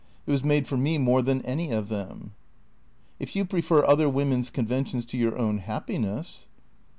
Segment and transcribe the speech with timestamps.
[0.25, 2.33] It was made for me more than any of them.""
[3.19, 6.47] If you prefer other women's conventions to your own hap piness."